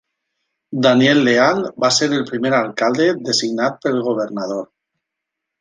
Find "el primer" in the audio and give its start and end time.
2.21-2.53